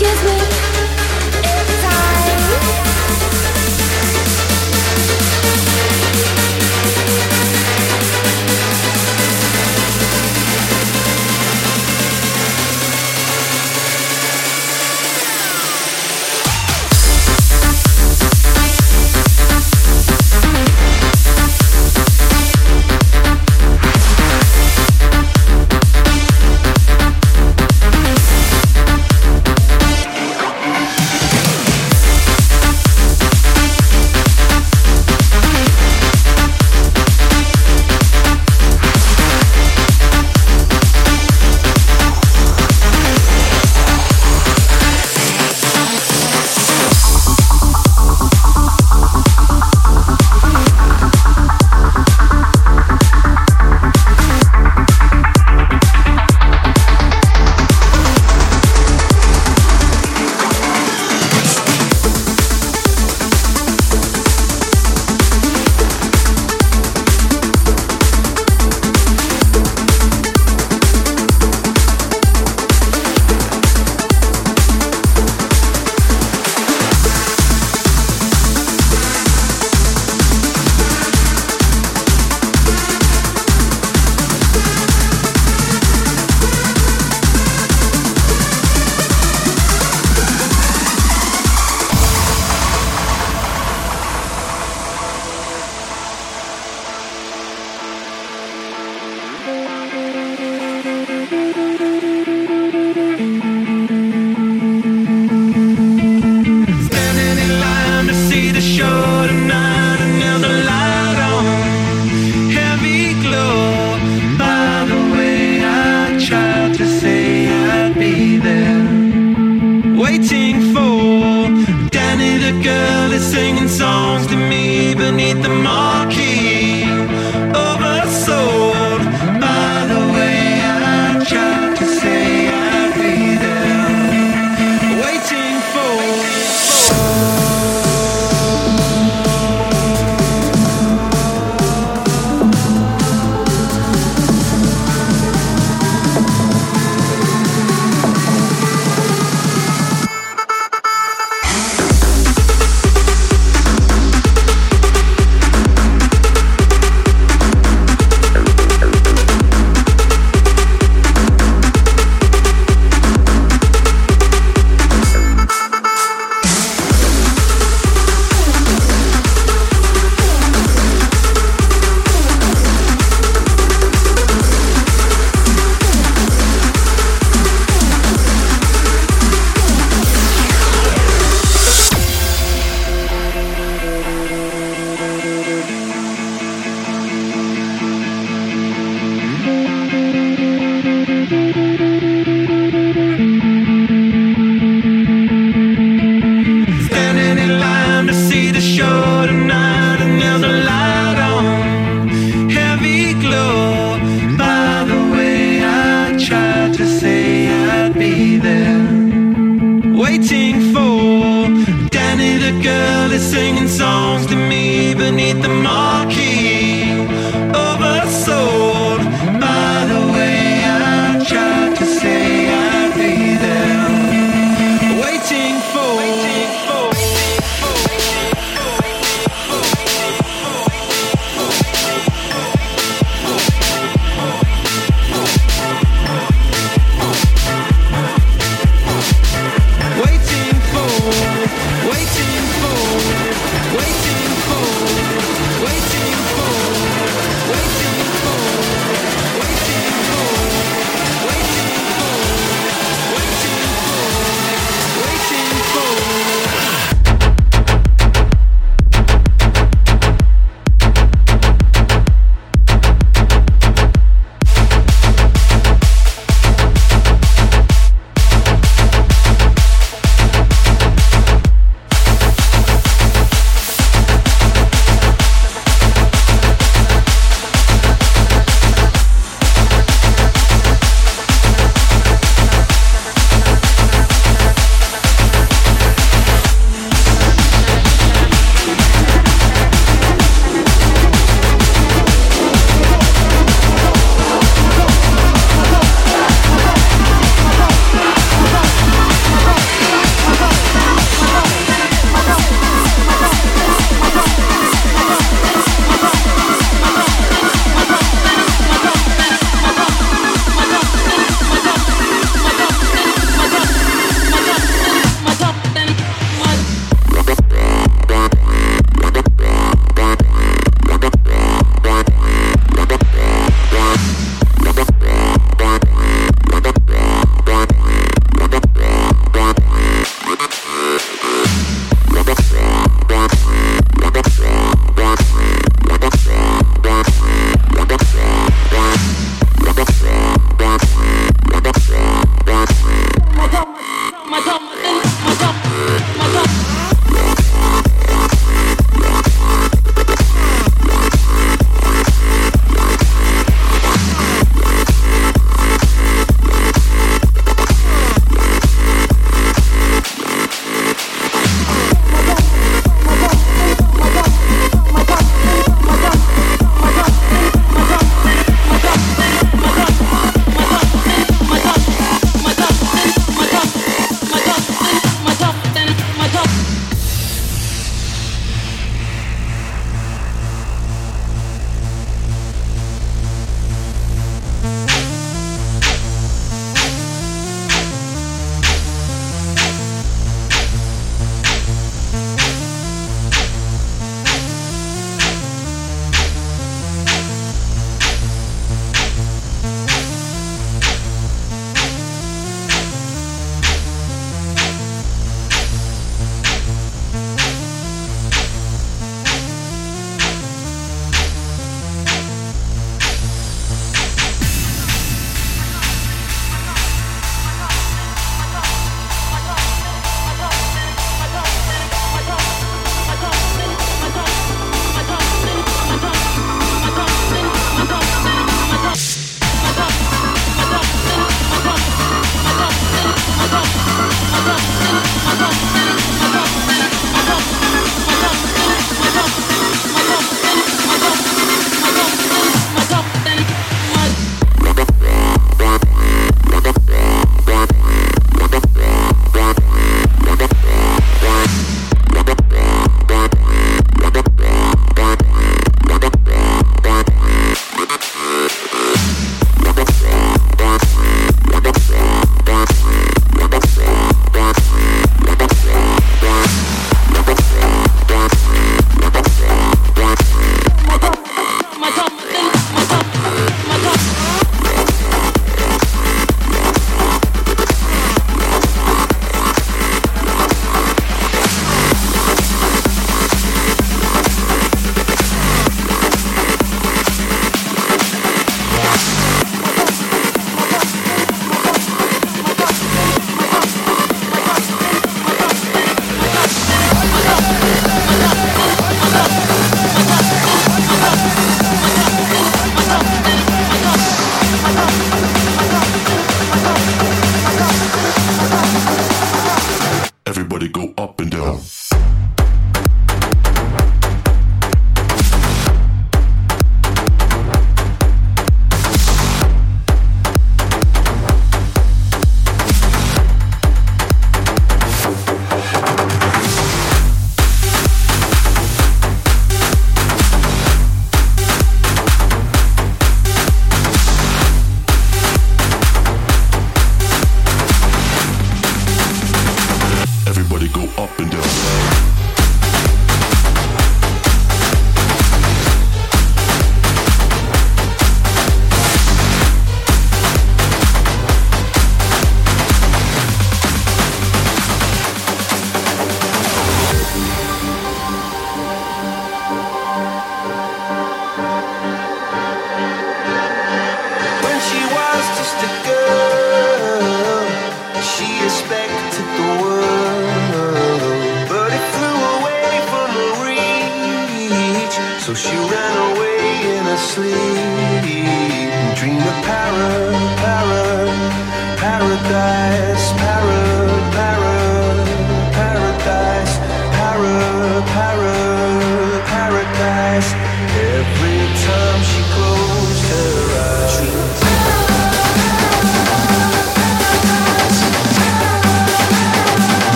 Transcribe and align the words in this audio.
Kiss 0.00 0.24
me. 0.24 0.49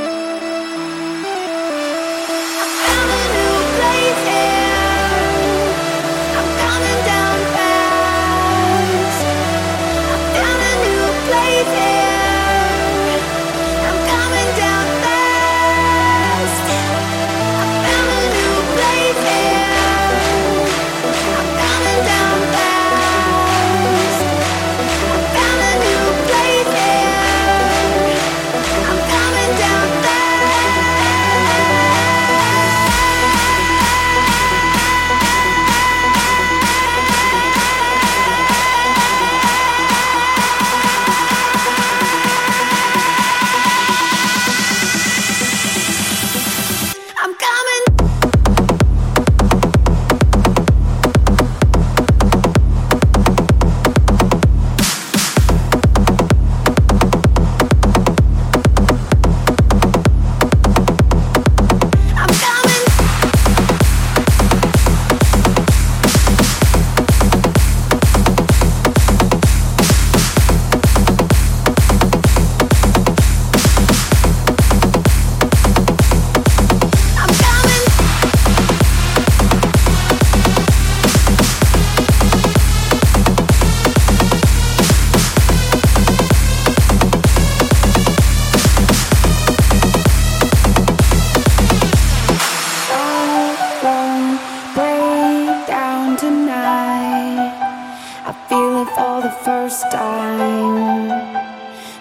first 99.65 99.91
time. 99.91 101.12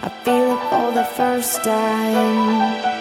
I 0.03 0.09
feel 0.23 0.53
it 0.53 0.61
for 0.69 0.91
the 0.91 1.03
first 1.17 1.63
time. 1.63 2.94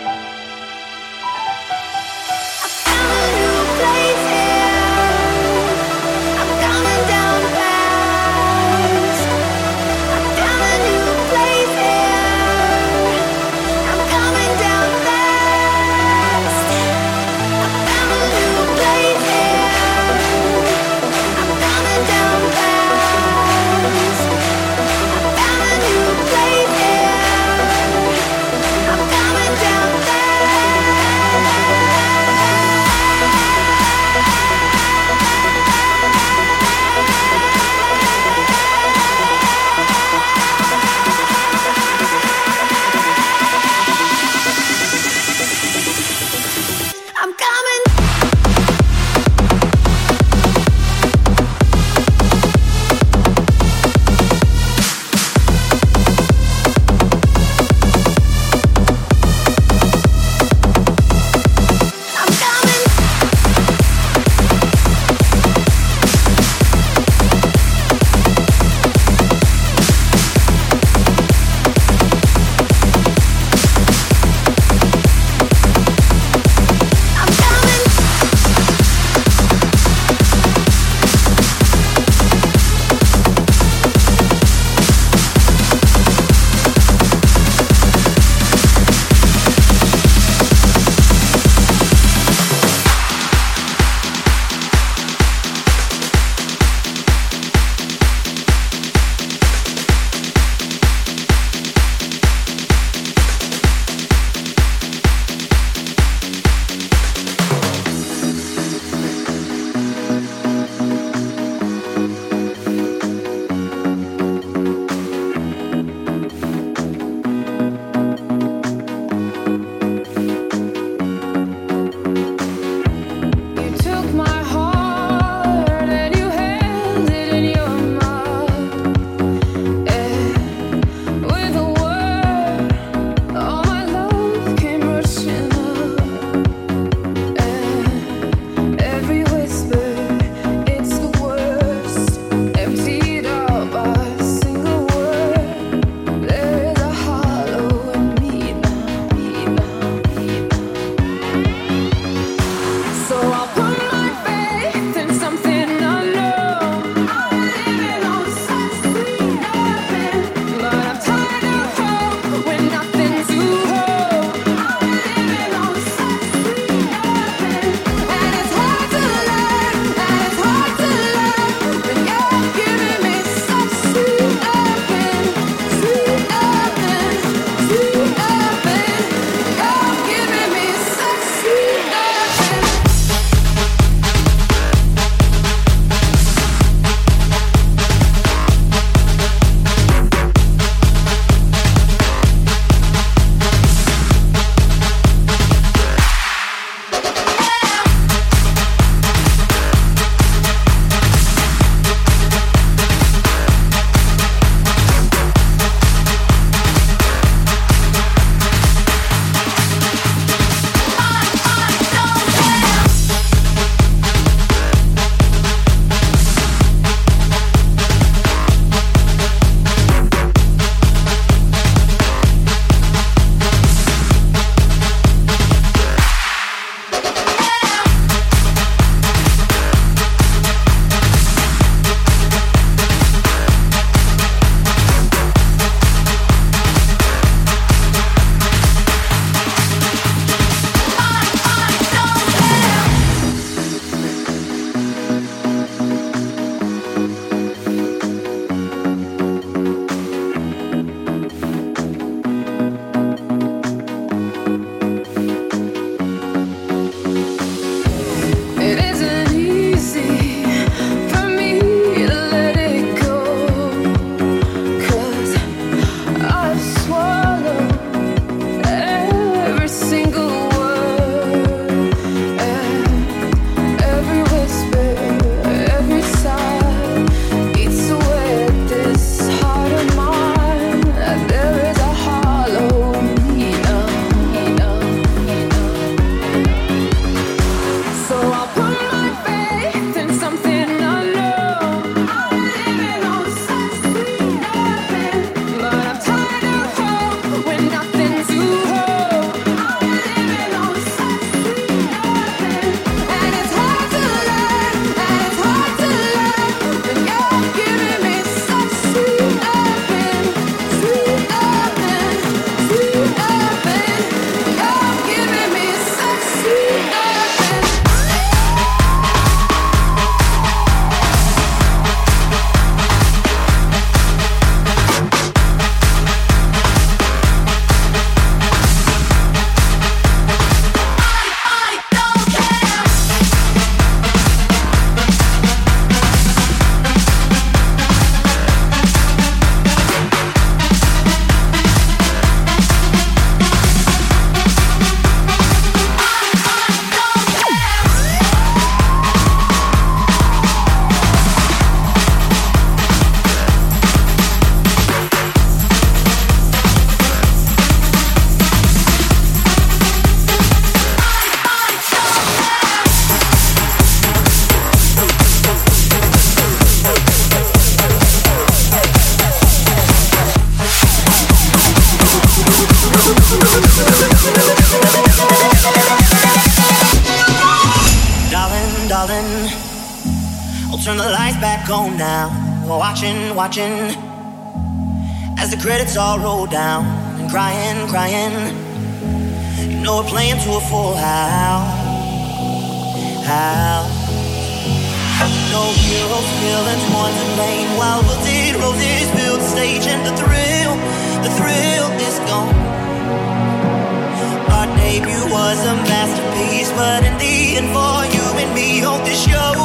Show, 409.15 409.64